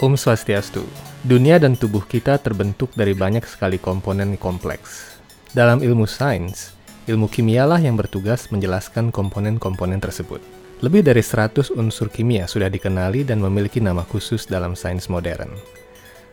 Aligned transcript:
Om 0.00 0.16
Swastiastu. 0.16 0.80
Dunia 1.28 1.60
dan 1.60 1.76
tubuh 1.76 2.00
kita 2.00 2.40
terbentuk 2.40 2.88
dari 2.96 3.12
banyak 3.12 3.44
sekali 3.44 3.76
komponen 3.76 4.40
kompleks. 4.40 5.20
Dalam 5.52 5.84
ilmu 5.84 6.08
sains, 6.08 6.72
ilmu 7.04 7.28
kimialah 7.28 7.76
yang 7.76 8.00
bertugas 8.00 8.48
menjelaskan 8.48 9.12
komponen-komponen 9.12 10.00
tersebut. 10.00 10.40
Lebih 10.80 11.04
dari 11.04 11.20
100 11.20 11.76
unsur 11.76 12.08
kimia 12.08 12.48
sudah 12.48 12.72
dikenali 12.72 13.28
dan 13.28 13.44
memiliki 13.44 13.76
nama 13.76 14.00
khusus 14.00 14.48
dalam 14.48 14.72
sains 14.72 15.12
modern. 15.12 15.52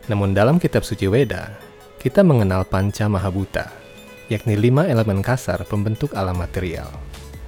Namun 0.08 0.32
dalam 0.32 0.56
kitab 0.56 0.80
suci 0.80 1.04
Weda, 1.04 1.52
kita 2.00 2.24
mengenal 2.24 2.64
panca 2.64 3.04
mahabuta, 3.04 3.68
yakni 4.32 4.56
lima 4.56 4.88
elemen 4.88 5.20
kasar 5.20 5.60
pembentuk 5.68 6.16
alam 6.16 6.40
material. 6.40 6.88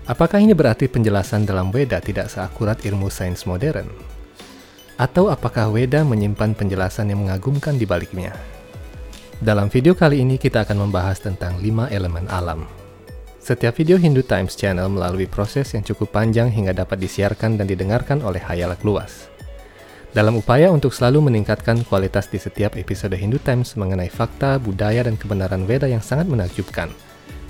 Apakah 0.04 0.36
ini 0.36 0.52
berarti 0.52 0.84
penjelasan 0.84 1.48
dalam 1.48 1.72
Weda 1.72 1.96
tidak 1.96 2.28
seakurat 2.28 2.76
ilmu 2.84 3.08
sains 3.08 3.48
modern? 3.48 4.19
Atau 5.00 5.32
apakah 5.32 5.72
Weda 5.72 6.04
menyimpan 6.04 6.52
penjelasan 6.52 7.08
yang 7.08 7.24
mengagumkan 7.24 7.80
di 7.80 7.88
baliknya? 7.88 8.36
Dalam 9.40 9.72
video 9.72 9.96
kali 9.96 10.20
ini 10.20 10.36
kita 10.36 10.68
akan 10.68 10.76
membahas 10.76 11.24
tentang 11.24 11.56
lima 11.56 11.88
elemen 11.88 12.28
alam. 12.28 12.68
Setiap 13.40 13.80
video 13.80 13.96
Hindu 13.96 14.20
Times 14.20 14.52
Channel 14.52 14.92
melalui 14.92 15.24
proses 15.24 15.72
yang 15.72 15.80
cukup 15.80 16.12
panjang 16.12 16.52
hingga 16.52 16.76
dapat 16.76 17.00
disiarkan 17.00 17.56
dan 17.56 17.64
didengarkan 17.64 18.20
oleh 18.20 18.44
hayalak 18.44 18.84
luas. 18.84 19.32
Dalam 20.12 20.36
upaya 20.36 20.68
untuk 20.68 20.92
selalu 20.92 21.32
meningkatkan 21.32 21.80
kualitas 21.88 22.28
di 22.28 22.36
setiap 22.36 22.76
episode 22.76 23.16
Hindu 23.16 23.40
Times 23.40 23.80
mengenai 23.80 24.12
fakta, 24.12 24.60
budaya, 24.60 25.08
dan 25.08 25.16
kebenaran 25.16 25.64
Weda 25.64 25.88
yang 25.88 26.04
sangat 26.04 26.28
menakjubkan, 26.28 26.92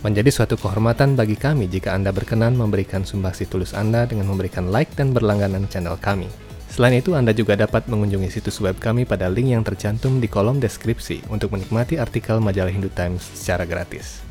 menjadi 0.07 0.31
suatu 0.31 0.55
kehormatan 0.55 1.19
bagi 1.19 1.35
kami 1.35 1.67
jika 1.67 1.99
Anda 1.99 2.15
berkenan 2.15 2.55
memberikan 2.55 3.03
sumbangsi 3.03 3.51
tulus 3.51 3.75
Anda 3.75 4.07
dengan 4.07 4.31
memberikan 4.31 4.71
like 4.71 4.95
dan 4.95 5.11
berlangganan 5.11 5.67
channel 5.67 5.99
kami. 5.99 6.31
Selain 6.71 6.95
itu, 6.97 7.19
Anda 7.19 7.35
juga 7.35 7.59
dapat 7.59 7.91
mengunjungi 7.91 8.31
situs 8.31 8.63
web 8.63 8.79
kami 8.79 9.03
pada 9.03 9.27
link 9.27 9.53
yang 9.53 9.67
tercantum 9.67 10.23
di 10.23 10.31
kolom 10.31 10.63
deskripsi 10.63 11.27
untuk 11.29 11.53
menikmati 11.53 11.99
artikel 11.99 12.39
majalah 12.39 12.71
Hindu 12.71 12.89
Times 12.95 13.27
secara 13.35 13.67
gratis. 13.67 14.23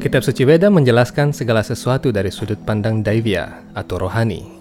Kitab 0.00 0.22
Suci 0.22 0.46
Weda 0.46 0.70
menjelaskan 0.70 1.34
segala 1.34 1.66
sesuatu 1.66 2.08
dari 2.14 2.30
sudut 2.30 2.62
pandang 2.62 3.02
Daivya 3.02 3.74
atau 3.74 4.06
rohani, 4.06 4.55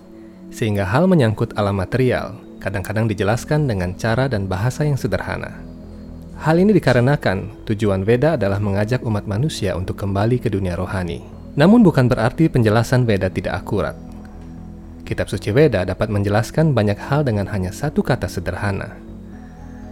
sehingga 0.56 0.88
hal 0.88 1.04
menyangkut 1.12 1.52
alam 1.60 1.76
material 1.76 2.40
kadang-kadang 2.64 3.12
dijelaskan 3.12 3.68
dengan 3.68 3.92
cara 4.00 4.32
dan 4.32 4.48
bahasa 4.48 4.88
yang 4.88 4.96
sederhana. 4.96 5.60
Hal 6.40 6.56
ini 6.56 6.72
dikarenakan 6.72 7.68
tujuan 7.68 8.08
Veda 8.08 8.40
adalah 8.40 8.64
mengajak 8.64 9.04
umat 9.04 9.28
manusia 9.28 9.76
untuk 9.76 10.00
kembali 10.00 10.40
ke 10.40 10.48
dunia 10.48 10.80
rohani. 10.80 11.20
Namun 11.60 11.84
bukan 11.84 12.08
berarti 12.08 12.48
penjelasan 12.48 13.04
Veda 13.04 13.28
tidak 13.28 13.60
akurat. 13.60 14.00
Kitab 15.04 15.28
suci 15.28 15.52
Veda 15.52 15.84
dapat 15.84 16.08
menjelaskan 16.08 16.72
banyak 16.72 16.98
hal 16.98 17.28
dengan 17.28 17.52
hanya 17.52 17.76
satu 17.76 18.00
kata 18.00 18.32
sederhana. 18.32 18.96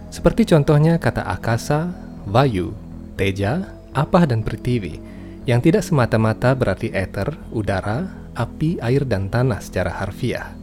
Seperti 0.08 0.48
contohnya 0.48 0.96
kata 0.96 1.28
akasa, 1.28 1.92
vayu, 2.24 2.72
teja, 3.20 3.68
apah 3.94 4.26
dan 4.26 4.42
pritivi, 4.42 4.98
yang 5.44 5.60
tidak 5.60 5.86
semata-mata 5.86 6.52
berarti 6.56 6.90
ether, 6.92 7.36
udara, 7.54 8.23
api, 8.34 8.82
air, 8.82 9.06
dan 9.06 9.30
tanah 9.30 9.62
secara 9.62 9.90
harfiah. 9.90 10.54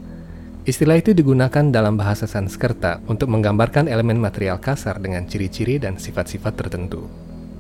Istilah 0.61 1.01
itu 1.01 1.17
digunakan 1.17 1.73
dalam 1.73 1.97
bahasa 1.97 2.29
Sanskerta 2.29 3.01
untuk 3.09 3.33
menggambarkan 3.33 3.89
elemen 3.89 4.21
material 4.21 4.61
kasar 4.61 5.01
dengan 5.01 5.25
ciri-ciri 5.25 5.81
dan 5.81 5.97
sifat-sifat 5.97 6.53
tertentu. 6.53 7.09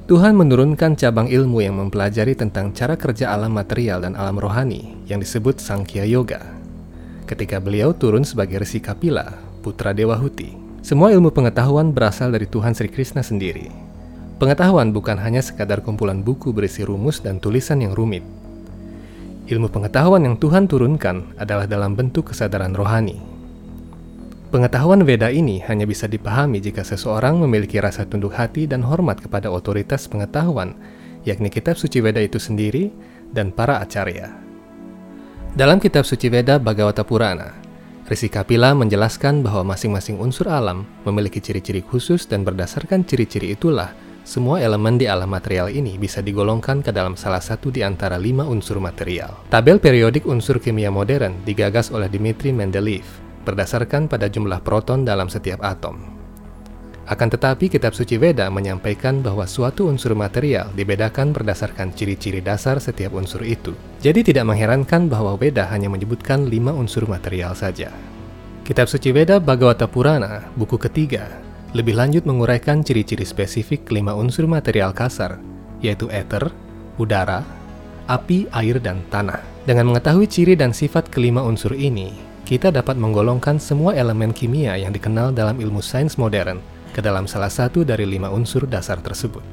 Tuhan 0.05 0.37
menurunkan 0.37 0.93
cabang 0.99 1.25
ilmu 1.25 1.65
yang 1.65 1.81
mempelajari 1.81 2.37
tentang 2.37 2.75
cara 2.77 2.93
kerja 2.93 3.33
alam 3.33 3.57
material 3.57 4.05
dan 4.05 4.13
alam 4.13 4.37
rohani 4.37 5.01
yang 5.09 5.17
disebut 5.17 5.57
Sankhya 5.57 6.05
Yoga. 6.05 6.45
Ketika 7.25 7.57
beliau 7.57 7.95
turun 7.95 8.21
sebagai 8.21 8.61
Resi 8.61 8.77
Kapila, 8.83 9.33
putra 9.65 9.95
Dewa 9.95 10.19
Huti, 10.19 10.51
semua 10.83 11.09
ilmu 11.15 11.31
pengetahuan 11.31 11.95
berasal 11.95 12.33
dari 12.33 12.43
Tuhan 12.45 12.75
Sri 12.75 12.91
Krishna 12.91 13.23
sendiri. 13.23 13.71
Pengetahuan 14.41 14.89
bukan 14.89 15.15
hanya 15.21 15.39
sekadar 15.39 15.85
kumpulan 15.85 16.25
buku 16.25 16.49
berisi 16.49 16.81
rumus 16.81 17.21
dan 17.21 17.37
tulisan 17.37 17.79
yang 17.79 17.93
rumit, 17.93 18.25
Ilmu 19.51 19.67
pengetahuan 19.67 20.23
yang 20.23 20.39
Tuhan 20.39 20.63
turunkan 20.63 21.35
adalah 21.35 21.67
dalam 21.67 21.91
bentuk 21.91 22.31
kesadaran 22.31 22.71
rohani. 22.71 23.19
Pengetahuan 24.47 25.03
Veda 25.03 25.27
ini 25.27 25.59
hanya 25.67 25.83
bisa 25.83 26.07
dipahami 26.07 26.63
jika 26.63 26.87
seseorang 26.87 27.35
memiliki 27.35 27.75
rasa 27.83 28.07
tunduk 28.07 28.31
hati 28.31 28.63
dan 28.63 28.79
hormat 28.79 29.19
kepada 29.19 29.51
otoritas 29.51 30.07
pengetahuan, 30.07 30.79
yakni 31.27 31.51
kitab 31.51 31.75
suci 31.75 31.99
Veda 31.99 32.23
itu 32.23 32.39
sendiri 32.39 32.95
dan 33.35 33.51
para 33.51 33.83
acarya. 33.83 34.31
Dalam 35.51 35.83
kitab 35.83 36.07
suci 36.07 36.31
Veda 36.31 36.55
Bhagavata 36.55 37.03
Purana, 37.03 37.51
Risi 38.07 38.31
Kapila 38.31 38.71
menjelaskan 38.71 39.43
bahwa 39.43 39.75
masing-masing 39.75 40.15
unsur 40.15 40.47
alam 40.47 40.87
memiliki 41.03 41.43
ciri-ciri 41.43 41.83
khusus 41.83 42.23
dan 42.23 42.47
berdasarkan 42.47 43.03
ciri-ciri 43.03 43.51
itulah 43.51 43.91
semua 44.21 44.61
elemen 44.61 45.01
di 45.01 45.09
alam 45.09 45.27
material 45.27 45.73
ini 45.73 45.97
bisa 45.97 46.21
digolongkan 46.21 46.85
ke 46.85 46.93
dalam 46.93 47.17
salah 47.17 47.41
satu 47.41 47.73
di 47.73 47.81
antara 47.81 48.21
lima 48.21 48.45
unsur 48.45 48.77
material. 48.77 49.49
Tabel 49.49 49.81
periodik 49.81 50.29
unsur 50.29 50.61
kimia 50.61 50.93
modern 50.93 51.41
digagas 51.41 51.89
oleh 51.89 52.05
Dmitri 52.05 52.53
Mendeleev 52.53 53.05
berdasarkan 53.41 54.05
pada 54.05 54.29
jumlah 54.29 54.61
proton 54.61 55.01
dalam 55.01 55.25
setiap 55.25 55.65
atom. 55.65 56.21
Akan 57.11 57.27
tetapi, 57.27 57.67
kitab 57.67 57.91
suci 57.91 58.15
Veda 58.15 58.47
menyampaikan 58.47 59.19
bahwa 59.19 59.43
suatu 59.43 59.91
unsur 59.91 60.15
material 60.15 60.71
dibedakan 60.71 61.35
berdasarkan 61.35 61.91
ciri-ciri 61.91 62.39
dasar 62.39 62.79
setiap 62.79 63.11
unsur 63.17 63.43
itu. 63.43 63.75
Jadi 63.99 64.31
tidak 64.31 64.47
mengherankan 64.47 65.11
bahwa 65.11 65.35
Veda 65.35 65.67
hanya 65.67 65.91
menyebutkan 65.91 66.47
lima 66.47 66.71
unsur 66.71 67.03
material 67.09 67.51
saja. 67.51 67.91
Kitab 68.63 68.87
suci 68.87 69.11
Veda 69.11 69.43
Bhagavata 69.43 69.91
Purana, 69.91 70.47
buku 70.55 70.79
ketiga, 70.79 71.27
lebih 71.71 71.95
lanjut 71.95 72.27
menguraikan 72.27 72.83
ciri-ciri 72.83 73.23
spesifik 73.23 73.87
kelima 73.87 74.11
unsur 74.11 74.43
material 74.43 74.91
kasar, 74.91 75.39
yaitu 75.79 76.11
ether, 76.11 76.51
udara, 76.99 77.47
api, 78.11 78.51
air, 78.51 78.77
dan 78.83 78.99
tanah. 79.07 79.39
Dengan 79.63 79.93
mengetahui 79.93 80.27
ciri 80.27 80.59
dan 80.59 80.75
sifat 80.75 81.07
kelima 81.07 81.39
unsur 81.39 81.71
ini, 81.71 82.11
kita 82.43 82.73
dapat 82.73 82.99
menggolongkan 82.99 83.55
semua 83.55 83.95
elemen 83.95 84.35
kimia 84.35 84.75
yang 84.75 84.91
dikenal 84.91 85.31
dalam 85.31 85.61
ilmu 85.63 85.79
sains 85.79 86.19
modern 86.19 86.59
ke 86.91 86.99
dalam 86.99 87.23
salah 87.23 87.47
satu 87.47 87.87
dari 87.87 88.03
lima 88.03 88.27
unsur 88.27 88.67
dasar 88.67 88.99
tersebut. 88.99 89.43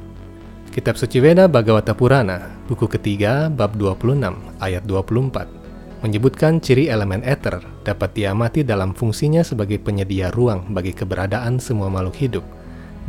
Kitab 0.74 0.98
Suci 0.98 1.18
Veda 1.18 1.46
Bhagavata 1.46 1.94
Purana, 1.94 2.50
buku 2.66 2.86
ketiga, 2.86 3.50
bab 3.50 3.74
26, 3.74 4.34
ayat 4.58 4.82
24, 4.86 5.57
menyebutkan 5.98 6.62
ciri 6.62 6.86
elemen 6.86 7.26
ether 7.26 7.58
dapat 7.82 8.14
diamati 8.14 8.62
dalam 8.62 8.94
fungsinya 8.94 9.42
sebagai 9.42 9.82
penyedia 9.82 10.30
ruang 10.30 10.70
bagi 10.70 10.94
keberadaan 10.94 11.58
semua 11.58 11.90
makhluk 11.90 12.16
hidup, 12.18 12.44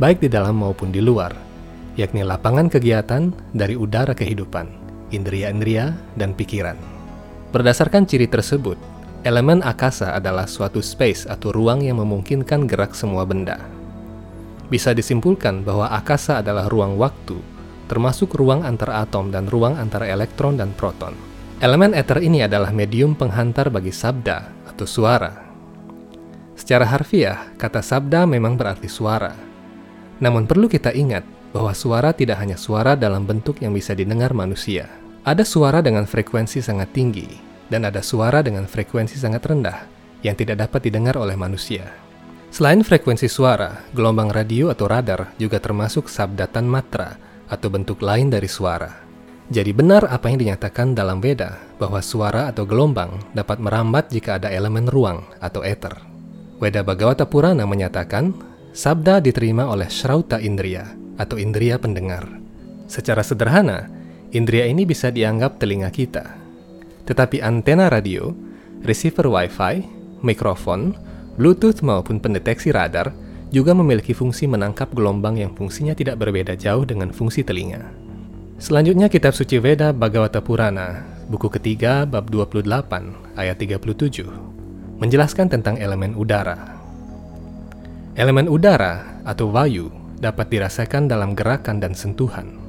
baik 0.02 0.18
di 0.18 0.28
dalam 0.32 0.58
maupun 0.58 0.90
di 0.90 0.98
luar, 0.98 1.30
yakni 1.94 2.26
lapangan 2.26 2.66
kegiatan 2.66 3.30
dari 3.54 3.78
udara 3.78 4.10
kehidupan, 4.10 4.66
indria-indria, 5.14 5.94
dan 6.18 6.34
pikiran. 6.34 6.74
Berdasarkan 7.54 8.06
ciri 8.06 8.26
tersebut, 8.26 8.78
elemen 9.22 9.62
akasa 9.62 10.14
adalah 10.14 10.50
suatu 10.50 10.82
space 10.82 11.30
atau 11.30 11.54
ruang 11.54 11.86
yang 11.86 12.02
memungkinkan 12.02 12.66
gerak 12.66 12.94
semua 12.94 13.22
benda. 13.22 13.58
Bisa 14.70 14.94
disimpulkan 14.94 15.66
bahwa 15.66 15.90
akasa 15.90 16.42
adalah 16.42 16.70
ruang 16.70 16.94
waktu, 16.94 17.38
termasuk 17.90 18.38
ruang 18.38 18.62
antara 18.62 19.02
atom 19.02 19.34
dan 19.34 19.50
ruang 19.50 19.74
antara 19.74 20.06
elektron 20.06 20.54
dan 20.54 20.70
proton. 20.78 21.29
Elemen 21.60 21.92
ether 21.92 22.24
ini 22.24 22.40
adalah 22.40 22.72
medium 22.72 23.12
penghantar 23.12 23.68
bagi 23.68 23.92
sabda 23.92 24.48
atau 24.64 24.88
suara. 24.88 25.44
Secara 26.56 26.88
harfiah, 26.88 27.52
kata 27.60 27.84
sabda 27.84 28.24
memang 28.24 28.56
berarti 28.56 28.88
suara. 28.88 29.36
Namun 30.24 30.48
perlu 30.48 30.72
kita 30.72 30.88
ingat 30.96 31.20
bahwa 31.52 31.76
suara 31.76 32.16
tidak 32.16 32.40
hanya 32.40 32.56
suara 32.56 32.96
dalam 32.96 33.28
bentuk 33.28 33.60
yang 33.60 33.76
bisa 33.76 33.92
didengar 33.92 34.32
manusia. 34.32 34.88
Ada 35.20 35.44
suara 35.44 35.84
dengan 35.84 36.08
frekuensi 36.08 36.64
sangat 36.64 36.96
tinggi, 36.96 37.28
dan 37.68 37.84
ada 37.84 38.00
suara 38.00 38.40
dengan 38.40 38.64
frekuensi 38.64 39.20
sangat 39.20 39.44
rendah 39.44 39.84
yang 40.24 40.40
tidak 40.40 40.64
dapat 40.64 40.88
didengar 40.88 41.20
oleh 41.20 41.36
manusia. 41.36 41.92
Selain 42.48 42.80
frekuensi 42.80 43.28
suara, 43.28 43.84
gelombang 43.92 44.32
radio 44.32 44.72
atau 44.72 44.88
radar 44.88 45.36
juga 45.36 45.60
termasuk 45.60 46.08
sabdatan 46.08 46.64
matra 46.64 47.20
atau 47.52 47.68
bentuk 47.68 48.00
lain 48.00 48.32
dari 48.32 48.48
suara. 48.48 49.09
Jadi 49.50 49.74
benar 49.74 50.06
apa 50.06 50.30
yang 50.30 50.38
dinyatakan 50.38 50.94
dalam 50.94 51.18
Veda 51.18 51.58
bahwa 51.74 51.98
suara 51.98 52.46
atau 52.46 52.62
gelombang 52.62 53.18
dapat 53.34 53.58
merambat 53.58 54.06
jika 54.06 54.38
ada 54.38 54.46
elemen 54.46 54.86
ruang 54.86 55.26
atau 55.42 55.66
ether. 55.66 55.98
Weda 56.62 56.86
Bhagavata 56.86 57.26
Purana 57.26 57.66
menyatakan, 57.66 58.30
sabda 58.70 59.18
diterima 59.18 59.66
oleh 59.66 59.90
Shrauta 59.90 60.38
Indriya 60.38 60.86
atau 61.18 61.34
indria 61.34 61.82
pendengar. 61.82 62.30
Secara 62.86 63.26
sederhana, 63.26 63.90
indria 64.30 64.70
ini 64.70 64.86
bisa 64.86 65.10
dianggap 65.10 65.58
telinga 65.58 65.90
kita. 65.90 66.30
Tetapi 67.10 67.42
antena 67.42 67.90
radio, 67.90 68.30
receiver 68.86 69.26
wifi, 69.26 69.82
mikrofon, 70.22 70.94
bluetooth 71.34 71.82
maupun 71.82 72.22
pendeteksi 72.22 72.70
radar 72.70 73.10
juga 73.50 73.74
memiliki 73.74 74.14
fungsi 74.14 74.46
menangkap 74.46 74.94
gelombang 74.94 75.42
yang 75.42 75.50
fungsinya 75.58 75.92
tidak 75.98 76.22
berbeda 76.22 76.54
jauh 76.54 76.86
dengan 76.86 77.10
fungsi 77.10 77.42
telinga. 77.42 77.99
Selanjutnya 78.60 79.08
kitab 79.08 79.32
suci 79.32 79.56
Veda 79.56 79.88
Bhagavata 79.88 80.44
Purana, 80.44 81.00
buku 81.32 81.48
ketiga 81.48 82.04
bab 82.04 82.28
28 82.28 82.68
ayat 83.32 83.56
37, 83.56 84.28
menjelaskan 85.00 85.48
tentang 85.48 85.80
elemen 85.80 86.12
udara. 86.12 86.76
Elemen 88.20 88.52
udara 88.52 89.16
atau 89.24 89.48
vayu 89.48 89.88
dapat 90.20 90.52
dirasakan 90.52 91.08
dalam 91.08 91.32
gerakan 91.32 91.80
dan 91.80 91.96
sentuhan. 91.96 92.60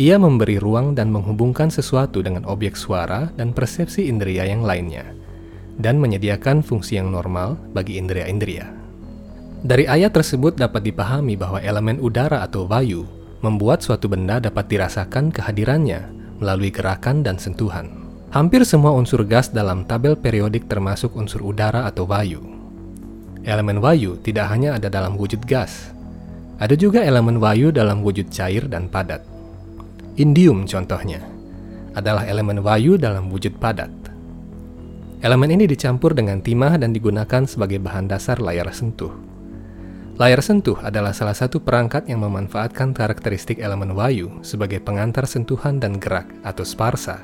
Ia 0.00 0.16
memberi 0.16 0.56
ruang 0.56 0.96
dan 0.96 1.12
menghubungkan 1.12 1.68
sesuatu 1.68 2.24
dengan 2.24 2.48
objek 2.48 2.72
suara 2.72 3.28
dan 3.36 3.52
persepsi 3.52 4.08
indera 4.08 4.48
yang 4.48 4.64
lainnya, 4.64 5.04
dan 5.76 6.00
menyediakan 6.00 6.64
fungsi 6.64 6.96
yang 6.96 7.12
normal 7.12 7.60
bagi 7.76 8.00
indera-indera. 8.00 8.72
Dari 9.68 9.84
ayat 9.84 10.16
tersebut 10.16 10.56
dapat 10.56 10.80
dipahami 10.80 11.36
bahwa 11.36 11.60
elemen 11.60 12.00
udara 12.00 12.40
atau 12.40 12.64
vayu 12.64 13.04
membuat 13.44 13.84
suatu 13.84 14.08
benda 14.08 14.40
dapat 14.40 14.72
dirasakan 14.72 15.28
kehadirannya 15.28 16.08
melalui 16.40 16.72
gerakan 16.72 17.20
dan 17.20 17.36
sentuhan. 17.36 17.92
Hampir 18.32 18.64
semua 18.64 18.96
unsur 18.96 19.20
gas 19.28 19.52
dalam 19.52 19.84
tabel 19.84 20.16
periodik 20.16 20.64
termasuk 20.64 21.12
unsur 21.12 21.44
udara 21.44 21.84
atau 21.84 22.08
vayu. 22.08 22.40
Elemen 23.44 23.84
vayu 23.84 24.16
tidak 24.24 24.48
hanya 24.48 24.80
ada 24.80 24.88
dalam 24.88 25.20
wujud 25.20 25.44
gas, 25.44 25.92
ada 26.56 26.78
juga 26.78 27.04
elemen 27.04 27.42
vayu 27.42 27.74
dalam 27.74 28.00
wujud 28.06 28.30
cair 28.30 28.64
dan 28.70 28.86
padat. 28.86 29.20
Indium 30.14 30.64
contohnya 30.70 31.20
adalah 31.98 32.24
elemen 32.24 32.62
vayu 32.62 32.94
dalam 32.94 33.26
wujud 33.28 33.58
padat. 33.58 33.90
Elemen 35.18 35.50
ini 35.50 35.66
dicampur 35.66 36.14
dengan 36.14 36.38
timah 36.38 36.78
dan 36.78 36.94
digunakan 36.94 37.42
sebagai 37.42 37.82
bahan 37.82 38.06
dasar 38.06 38.38
layar 38.38 38.70
sentuh. 38.70 39.33
Layar 40.14 40.46
sentuh 40.46 40.78
adalah 40.78 41.10
salah 41.10 41.34
satu 41.34 41.58
perangkat 41.58 42.06
yang 42.06 42.22
memanfaatkan 42.22 42.94
karakteristik 42.94 43.58
elemen 43.58 43.98
wayu 43.98 44.30
sebagai 44.46 44.78
pengantar 44.78 45.26
sentuhan 45.26 45.82
dan 45.82 45.98
gerak 45.98 46.30
atau 46.46 46.62
sparsa, 46.62 47.18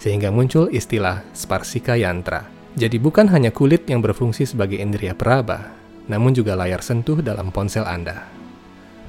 sehingga 0.00 0.32
muncul 0.32 0.72
istilah 0.72 1.20
sparsika 1.36 1.92
yantra. 1.92 2.48
Jadi 2.72 2.96
bukan 2.96 3.28
hanya 3.28 3.52
kulit 3.52 3.84
yang 3.84 4.00
berfungsi 4.00 4.48
sebagai 4.48 4.80
indera 4.80 5.12
peraba, 5.12 5.76
namun 6.08 6.32
juga 6.32 6.56
layar 6.56 6.80
sentuh 6.80 7.20
dalam 7.20 7.52
ponsel 7.52 7.84
Anda. 7.84 8.24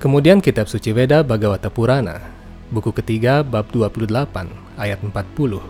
Kemudian 0.04 0.44
kitab 0.44 0.68
suci 0.68 0.92
Veda 0.92 1.24
Bhagavata 1.24 1.72
Purana, 1.72 2.20
buku 2.76 2.92
ketiga 2.92 3.40
bab 3.40 3.72
28 3.72 4.04
ayat 4.76 5.00
40, 5.00 5.64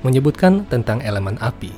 menyebutkan 0.00 0.64
tentang 0.64 1.04
elemen 1.04 1.36
api. 1.44 1.76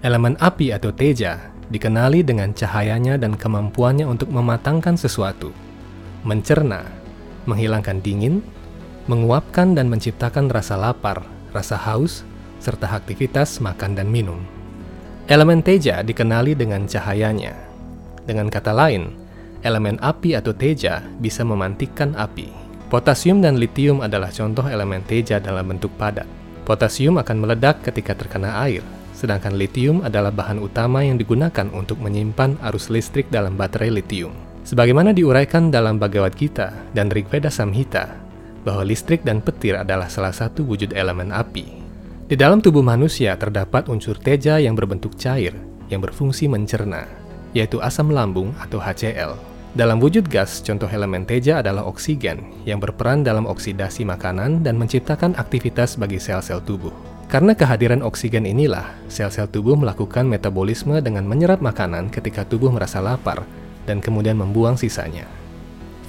Elemen 0.00 0.40
api 0.40 0.72
atau 0.72 0.96
teja 0.96 1.51
dikenali 1.72 2.20
dengan 2.20 2.52
cahayanya 2.52 3.16
dan 3.16 3.34
kemampuannya 3.34 4.04
untuk 4.04 4.28
mematangkan 4.28 5.00
sesuatu, 5.00 5.50
mencerna, 6.22 6.84
menghilangkan 7.48 8.04
dingin, 8.04 8.44
menguapkan 9.08 9.72
dan 9.72 9.88
menciptakan 9.88 10.52
rasa 10.52 10.76
lapar, 10.76 11.24
rasa 11.50 11.80
haus, 11.80 12.22
serta 12.60 12.92
aktivitas 12.92 13.58
makan 13.58 13.96
dan 13.96 14.12
minum. 14.12 14.38
Elemen 15.26 15.64
teja 15.64 16.04
dikenali 16.04 16.52
dengan 16.52 16.84
cahayanya. 16.84 17.56
Dengan 18.22 18.52
kata 18.52 18.70
lain, 18.70 19.16
elemen 19.66 19.98
api 19.98 20.38
atau 20.38 20.54
teja 20.54 21.02
bisa 21.18 21.42
memantikkan 21.42 22.14
api. 22.14 22.52
Potasium 22.92 23.40
dan 23.40 23.56
litium 23.56 24.04
adalah 24.04 24.28
contoh 24.28 24.68
elemen 24.68 25.00
teja 25.08 25.40
dalam 25.40 25.64
bentuk 25.64 25.90
padat. 25.96 26.28
Potasium 26.62 27.18
akan 27.18 27.36
meledak 27.42 27.82
ketika 27.82 28.14
terkena 28.14 28.62
air, 28.62 28.84
sedangkan 29.22 29.54
litium 29.54 30.02
adalah 30.02 30.34
bahan 30.34 30.58
utama 30.58 31.06
yang 31.06 31.14
digunakan 31.14 31.70
untuk 31.70 32.02
menyimpan 32.02 32.58
arus 32.66 32.90
listrik 32.90 33.30
dalam 33.30 33.54
baterai 33.54 33.94
litium. 33.94 34.34
Sebagaimana 34.66 35.14
diuraikan 35.14 35.70
dalam 35.70 36.02
Bhagavad 36.02 36.34
Gita 36.34 36.74
dan 36.90 37.06
Rigveda 37.06 37.46
Samhita, 37.46 38.18
bahwa 38.66 38.82
listrik 38.82 39.22
dan 39.22 39.38
petir 39.38 39.78
adalah 39.78 40.10
salah 40.10 40.34
satu 40.34 40.66
wujud 40.66 40.90
elemen 40.90 41.30
api. 41.30 41.66
Di 42.26 42.34
dalam 42.34 42.58
tubuh 42.58 42.82
manusia 42.82 43.38
terdapat 43.38 43.86
unsur 43.86 44.18
teja 44.18 44.58
yang 44.58 44.74
berbentuk 44.74 45.14
cair, 45.14 45.54
yang 45.86 46.02
berfungsi 46.02 46.50
mencerna, 46.50 47.06
yaitu 47.54 47.78
asam 47.78 48.10
lambung 48.10 48.50
atau 48.58 48.82
HCl. 48.82 49.51
Dalam 49.72 50.04
wujud 50.04 50.28
gas, 50.28 50.60
contoh 50.60 50.84
elemen 50.84 51.24
teja 51.24 51.64
adalah 51.64 51.88
oksigen 51.88 52.44
yang 52.68 52.76
berperan 52.76 53.24
dalam 53.24 53.48
oksidasi 53.48 54.04
makanan 54.04 54.60
dan 54.60 54.76
menciptakan 54.76 55.32
aktivitas 55.40 55.96
bagi 55.96 56.20
sel-sel 56.20 56.60
tubuh. 56.60 56.92
Karena 57.32 57.56
kehadiran 57.56 58.04
oksigen 58.04 58.44
inilah, 58.44 58.92
sel-sel 59.08 59.48
tubuh 59.48 59.72
melakukan 59.72 60.28
metabolisme 60.28 61.00
dengan 61.00 61.24
menyerap 61.24 61.64
makanan 61.64 62.12
ketika 62.12 62.44
tubuh 62.44 62.68
merasa 62.68 63.00
lapar 63.00 63.48
dan 63.88 64.04
kemudian 64.04 64.36
membuang 64.36 64.76
sisanya. 64.76 65.24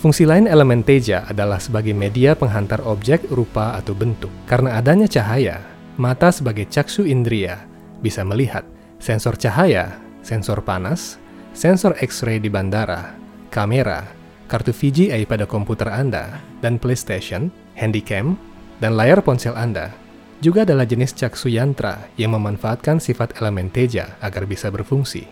Fungsi 0.03 0.27
lain 0.27 0.51
elemen 0.51 0.83
teja 0.83 1.23
adalah 1.31 1.63
sebagai 1.63 1.95
media 1.95 2.35
penghantar 2.35 2.83
objek, 2.83 3.23
rupa, 3.31 3.79
atau 3.79 3.95
bentuk. 3.95 4.35
Karena 4.43 4.75
adanya 4.75 5.07
cahaya, 5.07 5.63
mata 5.95 6.35
sebagai 6.35 6.67
caksu 6.67 7.07
indria 7.07 7.63
bisa 8.03 8.27
melihat 8.27 8.67
sensor 8.99 9.39
cahaya, 9.39 9.95
sensor 10.19 10.59
panas, 10.59 11.15
sensor 11.55 11.95
X-ray 12.03 12.43
di 12.43 12.51
bandara, 12.51 13.22
kamera, 13.53 14.09
kartu 14.49 14.73
VGA 14.73 15.21
pada 15.29 15.45
komputer 15.45 15.93
Anda, 15.93 16.41
dan 16.65 16.81
PlayStation, 16.81 17.53
handycam, 17.77 18.33
dan 18.81 18.97
layar 18.97 19.21
ponsel 19.21 19.53
Anda 19.53 19.93
juga 20.43 20.67
adalah 20.67 20.83
jenis 20.83 21.15
caksu 21.15 21.47
yantra 21.47 22.09
yang 22.19 22.35
memanfaatkan 22.35 22.99
sifat 22.99 23.39
elemen 23.39 23.71
teja 23.71 24.19
agar 24.19 24.43
bisa 24.43 24.67
berfungsi. 24.67 25.23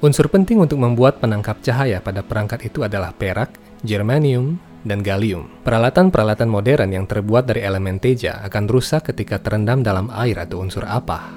Unsur 0.00 0.32
penting 0.32 0.56
untuk 0.56 0.80
membuat 0.80 1.20
penangkap 1.20 1.60
cahaya 1.60 2.00
pada 2.00 2.24
perangkat 2.24 2.72
itu 2.72 2.80
adalah 2.80 3.12
perak, 3.12 3.60
germanium, 3.84 4.56
dan 4.84 5.04
gallium. 5.04 5.52
Peralatan-peralatan 5.64 6.48
modern 6.48 6.96
yang 6.96 7.04
terbuat 7.04 7.44
dari 7.44 7.60
elemen 7.60 8.00
teja 8.00 8.40
akan 8.44 8.64
rusak 8.68 9.12
ketika 9.12 9.36
terendam 9.40 9.84
dalam 9.84 10.08
air 10.12 10.40
atau 10.40 10.64
unsur 10.64 10.88
apa. 10.88 11.28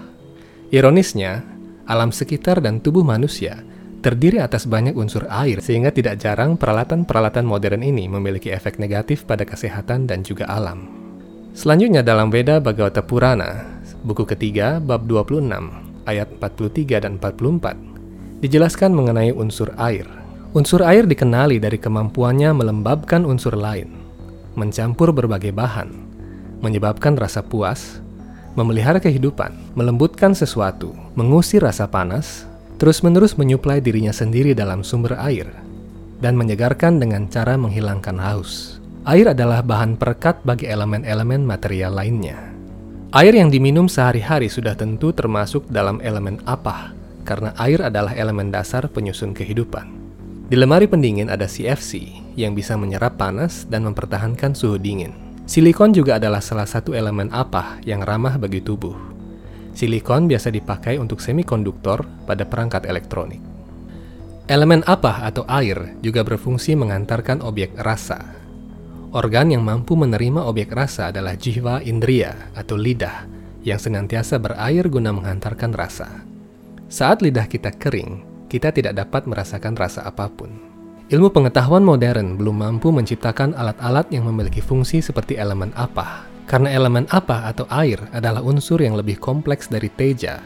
Ironisnya, 0.71 1.43
alam 1.87 2.11
sekitar 2.11 2.59
dan 2.59 2.83
tubuh 2.83 3.03
manusia 3.03 3.63
terdiri 4.01 4.37
atas 4.37 4.69
banyak 4.69 4.93
unsur 4.93 5.25
air 5.29 5.59
sehingga 5.59 5.89
tidak 5.89 6.21
jarang 6.21 6.55
peralatan-peralatan 6.55 7.45
modern 7.45 7.81
ini 7.81 8.05
memiliki 8.05 8.53
efek 8.53 8.77
negatif 8.77 9.25
pada 9.25 9.43
kesehatan 9.43 10.05
dan 10.05 10.21
juga 10.21 10.45
alam. 10.49 10.87
Selanjutnya 11.57 12.05
dalam 12.05 12.29
Veda 12.29 12.61
Bhagavata 12.61 13.01
Purana, 13.01 13.81
buku 14.05 14.29
ketiga 14.29 14.77
bab 14.77 15.09
26 15.09 15.49
ayat 16.05 16.29
43 16.39 17.03
dan 17.03 17.17
44 17.17 18.41
dijelaskan 18.45 18.93
mengenai 18.93 19.33
unsur 19.33 19.73
air. 19.81 20.05
Unsur 20.55 20.81
air 20.81 21.03
dikenali 21.03 21.59
dari 21.59 21.75
kemampuannya 21.77 22.55
melembabkan 22.55 23.27
unsur 23.27 23.53
lain, 23.53 23.93
mencampur 24.55 25.11
berbagai 25.11 25.51
bahan, 25.51 25.91
menyebabkan 26.63 27.19
rasa 27.19 27.43
puas, 27.43 27.99
memelihara 28.57 28.97
kehidupan, 28.97 29.53
melembutkan 29.77 30.33
sesuatu, 30.33 30.95
mengusir 31.13 31.61
rasa 31.61 31.85
panas, 31.85 32.46
terus-menerus 32.77 33.37
menyuplai 33.37 33.81
dirinya 33.81 34.13
sendiri 34.13 34.53
dalam 34.53 34.85
sumber 34.85 35.17
air, 35.17 35.49
dan 36.21 36.37
menyegarkan 36.37 36.97
dengan 37.01 37.29
cara 37.29 37.57
menghilangkan 37.57 38.17
haus. 38.21 38.81
Air 39.05 39.33
adalah 39.33 39.65
bahan 39.65 39.95
perekat 39.95 40.41
bagi 40.45 40.69
elemen-elemen 40.69 41.41
material 41.45 41.95
lainnya. 41.95 42.37
Air 43.15 43.39
yang 43.39 43.47
diminum 43.47 43.87
sehari-hari 43.87 44.51
sudah 44.51 44.75
tentu 44.75 45.15
termasuk 45.15 45.63
dalam 45.71 46.03
elemen 46.03 46.43
apa, 46.43 46.91
karena 47.23 47.55
air 47.55 47.79
adalah 47.81 48.11
elemen 48.13 48.51
dasar 48.51 48.85
penyusun 48.91 49.31
kehidupan. 49.31 49.95
Di 50.47 50.55
lemari 50.55 50.87
pendingin 50.87 51.27
ada 51.27 51.47
CFC 51.47 52.19
yang 52.39 52.55
bisa 52.55 52.75
menyerap 52.75 53.19
panas 53.19 53.67
dan 53.67 53.83
mempertahankan 53.83 54.55
suhu 54.55 54.79
dingin. 54.79 55.11
Silikon 55.47 55.95
juga 55.95 56.19
adalah 56.19 56.43
salah 56.43 56.67
satu 56.67 56.91
elemen 56.91 57.31
apa 57.31 57.79
yang 57.87 58.03
ramah 58.03 58.35
bagi 58.35 58.59
tubuh. 58.59 59.16
Silikon 59.77 60.25
biasa 60.25 60.49
dipakai 60.49 60.97
untuk 60.97 61.21
semikonduktor 61.21 62.01
pada 62.25 62.41
perangkat 62.49 62.89
elektronik. 62.89 63.39
Elemen 64.49 64.81
apa 64.89 65.21
atau 65.21 65.45
air 65.45 65.93
juga 66.01 66.25
berfungsi 66.25 66.73
mengantarkan 66.73 67.45
objek 67.45 67.77
rasa 67.77 68.37
Organ 69.15 69.47
yang 69.47 69.63
mampu 69.63 69.95
menerima 69.95 70.43
objek 70.43 70.75
rasa 70.75 71.15
adalah 71.15 71.39
jiwa 71.39 71.79
indria 71.79 72.51
atau 72.51 72.75
lidah 72.75 73.23
yang 73.63 73.79
senantiasa 73.79 74.35
berair 74.35 74.83
guna 74.91 75.15
menghantarkan 75.15 75.71
rasa. 75.71 76.27
Saat 76.91 77.23
lidah 77.23 77.47
kita 77.47 77.71
kering, 77.71 78.27
kita 78.51 78.75
tidak 78.75 78.99
dapat 78.99 79.23
merasakan 79.23 79.79
rasa 79.79 80.03
apa 80.03 80.27
pun. 80.27 80.51
Ilmu 81.07 81.31
pengetahuan 81.31 81.87
modern 81.87 82.35
belum 82.35 82.67
mampu 82.67 82.91
menciptakan 82.91 83.55
alat-alat 83.55 84.11
yang 84.11 84.27
memiliki 84.27 84.59
fungsi 84.59 84.99
seperti 84.99 85.39
elemen 85.39 85.71
apa, 85.79 86.27
karena 86.47 86.71
elemen 86.71 87.03
apa 87.11 87.43
atau 87.51 87.67
air 87.67 87.99
adalah 88.15 88.39
unsur 88.39 88.79
yang 88.79 88.95
lebih 88.95 89.19
kompleks 89.19 89.67
dari 89.67 89.91
teja. 89.91 90.39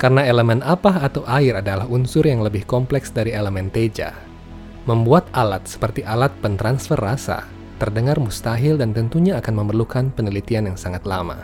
Karena 0.00 0.24
elemen 0.24 0.64
apa 0.64 1.04
atau 1.04 1.20
air 1.28 1.60
adalah 1.60 1.84
unsur 1.84 2.24
yang 2.24 2.40
lebih 2.40 2.64
kompleks 2.64 3.12
dari 3.12 3.36
elemen 3.36 3.68
teja. 3.68 4.16
Membuat 4.88 5.28
alat 5.36 5.68
seperti 5.68 6.00
alat 6.00 6.32
pentransfer 6.40 6.96
rasa 6.96 7.44
terdengar 7.76 8.16
mustahil 8.16 8.80
dan 8.80 8.96
tentunya 8.96 9.36
akan 9.36 9.54
memerlukan 9.62 10.10
penelitian 10.16 10.72
yang 10.72 10.78
sangat 10.80 11.04
lama. 11.04 11.36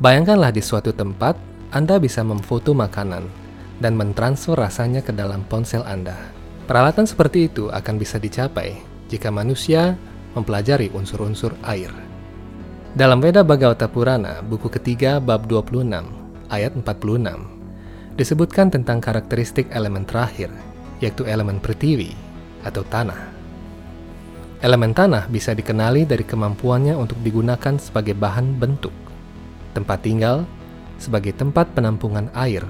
Bayangkanlah 0.00 0.50
di 0.50 0.64
suatu 0.64 0.90
tempat, 0.96 1.36
Anda 1.76 2.00
bisa 2.00 2.24
memfoto 2.24 2.72
makanan 2.72 3.28
dan 3.84 4.00
mentransfer 4.00 4.56
rasanya 4.56 5.04
ke 5.04 5.12
dalam 5.12 5.44
ponsel 5.46 5.84
Anda. 5.84 6.16
Peralatan 6.64 7.04
seperti 7.04 7.52
itu 7.52 7.68
akan 7.68 8.00
bisa 8.00 8.16
dicapai 8.16 8.80
jika 9.12 9.28
manusia 9.28 9.98
mempelajari 10.32 10.88
unsur-unsur 10.94 11.52
air. 11.68 12.07
Dalam 12.96 13.20
Veda 13.20 13.44
Bhagavata 13.44 13.84
Purana, 13.84 14.40
buku 14.40 14.72
ketiga 14.72 15.20
bab 15.20 15.44
26, 15.44 16.08
ayat 16.48 16.72
46, 16.72 18.16
disebutkan 18.16 18.72
tentang 18.72 18.96
karakteristik 19.04 19.68
elemen 19.76 20.08
terakhir, 20.08 20.48
yaitu 21.04 21.28
elemen 21.28 21.60
pertiwi 21.60 22.16
atau 22.64 22.80
tanah. 22.88 23.28
Elemen 24.64 24.96
tanah 24.96 25.28
bisa 25.28 25.52
dikenali 25.52 26.08
dari 26.08 26.24
kemampuannya 26.24 26.96
untuk 26.96 27.20
digunakan 27.20 27.76
sebagai 27.76 28.16
bahan 28.16 28.56
bentuk, 28.56 28.96
tempat 29.76 30.00
tinggal, 30.00 30.48
sebagai 30.96 31.36
tempat 31.36 31.68
penampungan 31.76 32.32
air, 32.32 32.64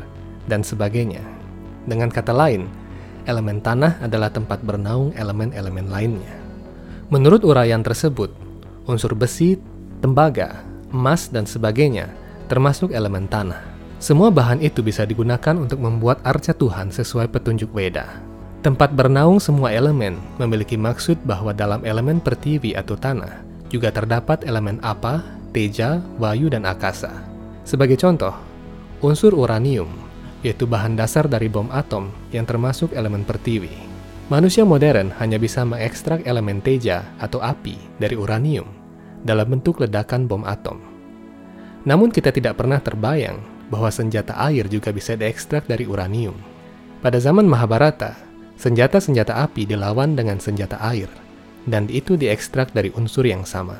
dan 0.50 0.66
sebagainya. 0.66 1.22
Dengan 1.86 2.10
kata 2.10 2.34
lain, 2.34 2.66
elemen 3.30 3.62
tanah 3.62 4.02
adalah 4.02 4.34
tempat 4.34 4.66
bernaung 4.66 5.14
elemen-elemen 5.14 5.86
lainnya. 5.86 6.34
Menurut 7.06 7.46
uraian 7.46 7.86
tersebut, 7.86 8.34
unsur 8.84 9.14
besi, 9.14 9.77
tembaga, 9.98 10.62
emas, 10.94 11.28
dan 11.28 11.44
sebagainya 11.44 12.08
termasuk 12.48 12.90
elemen 12.96 13.28
tanah. 13.28 13.60
Semua 13.98 14.30
bahan 14.30 14.62
itu 14.62 14.80
bisa 14.80 15.02
digunakan 15.04 15.58
untuk 15.58 15.82
membuat 15.82 16.22
arca 16.22 16.54
Tuhan 16.54 16.88
sesuai 16.94 17.28
petunjuk 17.34 17.74
Weda. 17.74 18.22
Tempat 18.62 18.94
bernaung 18.94 19.38
semua 19.38 19.70
elemen 19.70 20.18
memiliki 20.38 20.74
maksud 20.74 21.18
bahwa 21.22 21.54
dalam 21.54 21.82
elemen 21.86 22.18
pertiwi 22.18 22.74
atau 22.74 22.98
tanah 22.98 23.42
juga 23.70 23.94
terdapat 23.94 24.42
elemen 24.46 24.82
apa, 24.82 25.22
teja, 25.54 26.02
wayu, 26.18 26.50
dan 26.50 26.66
akasa. 26.66 27.10
Sebagai 27.62 28.00
contoh, 28.00 28.34
unsur 29.02 29.34
uranium 29.34 29.90
yaitu 30.46 30.70
bahan 30.70 30.94
dasar 30.94 31.26
dari 31.26 31.50
bom 31.50 31.66
atom 31.74 32.14
yang 32.30 32.46
termasuk 32.46 32.94
elemen 32.94 33.26
pertiwi. 33.26 33.74
Manusia 34.30 34.62
modern 34.62 35.10
hanya 35.18 35.34
bisa 35.34 35.66
mengekstrak 35.66 36.22
elemen 36.22 36.62
teja 36.62 37.02
atau 37.18 37.42
api 37.42 37.74
dari 37.98 38.14
uranium 38.14 38.77
dalam 39.22 39.58
bentuk 39.58 39.82
ledakan 39.82 40.26
bom 40.28 40.42
atom. 40.46 40.78
Namun 41.86 42.12
kita 42.12 42.34
tidak 42.34 42.58
pernah 42.58 42.78
terbayang 42.82 43.38
bahwa 43.70 43.88
senjata 43.88 44.36
air 44.38 44.66
juga 44.66 44.90
bisa 44.90 45.14
diekstrak 45.14 45.68
dari 45.68 45.86
uranium. 45.86 46.36
Pada 46.98 47.22
zaman 47.22 47.46
Mahabharata, 47.46 48.18
senjata-senjata 48.58 49.38
api 49.38 49.64
dilawan 49.68 50.18
dengan 50.18 50.42
senjata 50.42 50.82
air, 50.82 51.08
dan 51.64 51.86
itu 51.86 52.18
diekstrak 52.18 52.74
dari 52.74 52.90
unsur 52.94 53.24
yang 53.24 53.46
sama. 53.46 53.78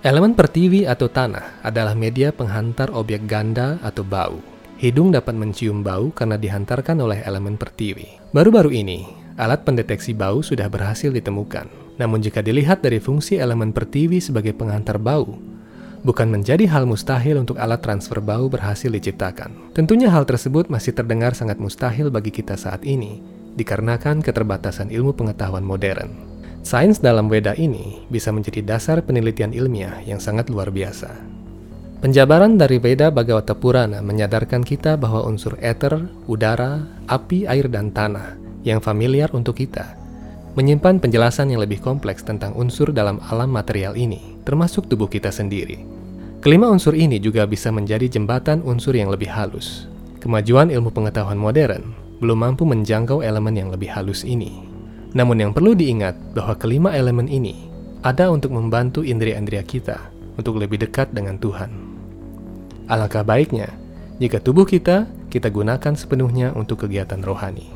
Elemen 0.00 0.32
pertiwi 0.32 0.86
atau 0.86 1.10
tanah 1.10 1.60
adalah 1.66 1.92
media 1.92 2.30
penghantar 2.30 2.94
objek 2.94 3.26
ganda 3.26 3.76
atau 3.82 4.06
bau 4.06 4.38
Hidung 4.76 5.08
dapat 5.08 5.32
mencium 5.32 5.80
bau 5.80 6.12
karena 6.12 6.36
dihantarkan 6.36 7.00
oleh 7.00 7.24
elemen 7.24 7.56
pertiwi. 7.56 8.28
Baru-baru 8.36 8.76
ini, 8.76 9.08
alat 9.36 9.62
pendeteksi 9.68 10.16
bau 10.16 10.40
sudah 10.40 10.66
berhasil 10.72 11.12
ditemukan. 11.12 11.68
Namun 11.96 12.20
jika 12.20 12.44
dilihat 12.44 12.84
dari 12.84 13.00
fungsi 13.00 13.40
elemen 13.40 13.72
pertiwi 13.72 14.20
sebagai 14.20 14.52
penghantar 14.52 15.00
bau, 15.00 15.36
bukan 16.04 16.28
menjadi 16.28 16.68
hal 16.68 16.84
mustahil 16.84 17.40
untuk 17.40 17.56
alat 17.56 17.80
transfer 17.80 18.20
bau 18.20 18.48
berhasil 18.52 18.88
diciptakan. 18.88 19.72
Tentunya 19.72 20.12
hal 20.12 20.28
tersebut 20.28 20.68
masih 20.68 20.92
terdengar 20.92 21.32
sangat 21.32 21.56
mustahil 21.56 22.12
bagi 22.12 22.32
kita 22.32 22.56
saat 22.56 22.84
ini, 22.84 23.20
dikarenakan 23.56 24.20
keterbatasan 24.20 24.92
ilmu 24.92 25.16
pengetahuan 25.16 25.64
modern. 25.64 26.36
Sains 26.66 26.98
dalam 26.98 27.30
Weda 27.30 27.54
ini 27.54 28.02
bisa 28.10 28.34
menjadi 28.34 28.76
dasar 28.76 28.98
penelitian 28.98 29.54
ilmiah 29.54 30.02
yang 30.02 30.18
sangat 30.18 30.50
luar 30.50 30.74
biasa. 30.74 31.14
Penjabaran 32.02 32.60
dari 32.60 32.76
Veda 32.76 33.08
Bhagavata 33.08 33.56
Purana 33.56 34.04
menyadarkan 34.04 34.60
kita 34.60 35.00
bahwa 35.00 35.24
unsur 35.24 35.56
ether, 35.64 36.10
udara, 36.28 36.84
api, 37.08 37.48
air, 37.48 37.72
dan 37.72 37.88
tanah 37.88 38.45
yang 38.66 38.82
familiar 38.82 39.30
untuk 39.30 39.62
kita 39.62 39.94
menyimpan 40.56 40.96
penjelasan 40.98 41.52
yang 41.52 41.60
lebih 41.60 41.84
kompleks 41.84 42.24
tentang 42.24 42.56
unsur 42.56 42.88
dalam 42.88 43.20
alam 43.28 43.52
material 43.52 43.92
ini, 43.92 44.40
termasuk 44.48 44.88
tubuh 44.88 45.04
kita 45.04 45.28
sendiri. 45.28 45.84
Kelima 46.40 46.72
unsur 46.72 46.96
ini 46.96 47.20
juga 47.20 47.44
bisa 47.44 47.68
menjadi 47.68 48.08
jembatan 48.08 48.64
unsur 48.64 48.96
yang 48.96 49.12
lebih 49.12 49.28
halus. 49.28 49.84
Kemajuan 50.24 50.72
ilmu 50.72 50.88
pengetahuan 50.88 51.36
modern 51.36 51.92
belum 52.24 52.38
mampu 52.40 52.64
menjangkau 52.64 53.20
elemen 53.20 53.52
yang 53.52 53.68
lebih 53.68 53.92
halus 53.92 54.24
ini. 54.24 54.64
Namun 55.12 55.44
yang 55.44 55.52
perlu 55.52 55.76
diingat 55.76 56.16
bahwa 56.32 56.56
kelima 56.56 56.96
elemen 56.96 57.28
ini 57.28 57.68
ada 58.00 58.32
untuk 58.32 58.56
membantu 58.56 59.04
indria-indria 59.04 59.60
kita 59.60 60.00
untuk 60.40 60.56
lebih 60.56 60.80
dekat 60.80 61.12
dengan 61.12 61.36
Tuhan. 61.36 61.68
Alangkah 62.88 63.28
baiknya 63.28 63.68
jika 64.16 64.40
tubuh 64.40 64.64
kita 64.64 65.04
kita 65.28 65.52
gunakan 65.52 65.92
sepenuhnya 65.92 66.56
untuk 66.56 66.88
kegiatan 66.88 67.20
rohani. 67.20 67.75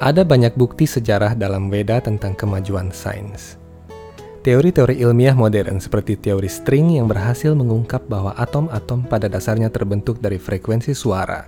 Ada 0.00 0.24
banyak 0.24 0.56
bukti 0.56 0.88
sejarah 0.88 1.36
dalam 1.36 1.68
Weda 1.68 2.00
tentang 2.00 2.32
kemajuan 2.32 2.88
sains. 2.88 3.60
Teori-teori 4.40 4.96
ilmiah 4.96 5.36
modern 5.36 5.76
seperti 5.76 6.16
teori 6.16 6.48
string 6.48 6.96
yang 6.96 7.04
berhasil 7.04 7.52
mengungkap 7.52 8.08
bahwa 8.08 8.32
atom-atom 8.40 9.04
pada 9.04 9.28
dasarnya 9.28 9.68
terbentuk 9.68 10.16
dari 10.24 10.40
frekuensi 10.40 10.96
suara 10.96 11.44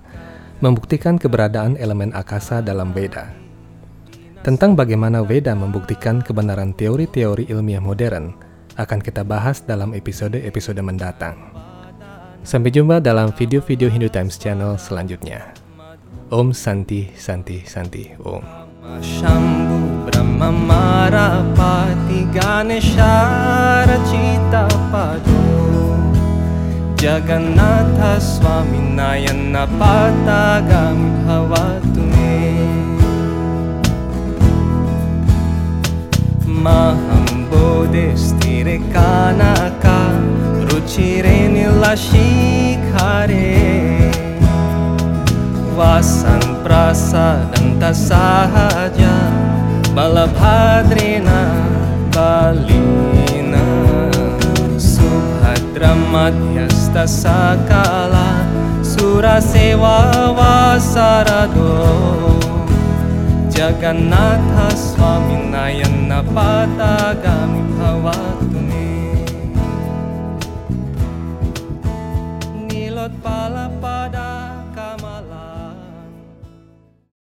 membuktikan 0.61 1.17
keberadaan 1.17 1.81
elemen 1.81 2.13
akasa 2.13 2.61
dalam 2.61 2.93
Veda. 2.93 3.33
Tentang 4.45 4.77
bagaimana 4.77 5.25
Veda 5.25 5.57
membuktikan 5.57 6.21
kebenaran 6.21 6.77
teori-teori 6.77 7.49
ilmiah 7.49 7.81
modern 7.81 8.37
akan 8.77 9.01
kita 9.01 9.25
bahas 9.25 9.65
dalam 9.65 9.97
episode-episode 9.97 10.85
mendatang. 10.85 11.41
Sampai 12.45 12.69
jumpa 12.69 13.01
dalam 13.01 13.33
video-video 13.33 13.89
Hindu 13.89 14.13
Times 14.13 14.37
Channel 14.37 14.77
selanjutnya. 14.77 15.62
ॐ 16.35 16.51
सन्ति 16.59 16.99
सन्ति 17.21 17.55
सन्ति 17.69 18.03
ॐ 18.27 18.45
शम्भु 19.07 19.79
ब्रह्ममारपाति 20.05 20.61
गानशाचित 22.37 24.55
पादो। 24.93 25.41
जगन्नाथ 27.03 27.99
स्वामी 27.99 28.23
स्वामिनायन्नपाता 28.29 30.39
गां 30.71 31.01
भवतु 31.27 32.07
मे। 32.13 32.39
माहं 36.65 37.27
बोधि 37.51 38.07
स्थिरकानका 38.25 39.99
रुचिरे 40.71 41.37
निलशीकारे 41.49 43.51
Ruchire 45.83 46.39
Nilashikare 46.39 46.63
Vasan 46.63 46.63
Prasadanta 46.63 47.93
Sahaja. 47.93 49.15
Balabhadrina 49.95 51.41
Balina. 52.11 53.63
Madhya 56.13 56.69
sakala. 57.07 58.27
Surasewa 58.83 60.35
Vasarado 60.37 61.71
Jagannatha 63.49 64.69
Swami 64.77 65.37
Nayana 65.51 66.23
Patagami 66.23 67.63
Bhavatune 67.79 68.42